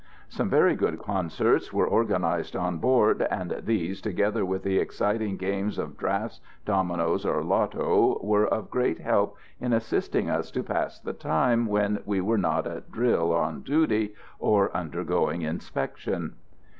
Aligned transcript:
Some 0.29 0.49
very 0.49 0.73
good 0.75 0.97
concerts 0.97 1.71
were 1.71 1.87
organised 1.87 2.55
on 2.55 2.79
board, 2.79 3.21
and 3.29 3.61
these, 3.63 4.01
together 4.01 4.43
with 4.43 4.63
the 4.63 4.79
exciting 4.79 5.37
games 5.37 5.77
of 5.77 5.95
draughts, 5.95 6.41
dominoes 6.65 7.23
or 7.23 7.43
loto, 7.43 8.17
were 8.23 8.47
of 8.47 8.71
great 8.71 8.97
help 8.99 9.37
in 9.59 9.73
assisting 9.73 10.27
us 10.27 10.49
to 10.49 10.63
pass 10.63 10.99
the 10.99 11.13
time 11.13 11.67
when 11.67 11.99
we 12.03 12.19
were 12.19 12.39
not 12.39 12.65
at 12.65 12.91
drill, 12.91 13.31
on 13.31 13.61
duty, 13.61 14.15
or 14.39 14.75
undergoing 14.75 15.43
inspection. 15.43 16.33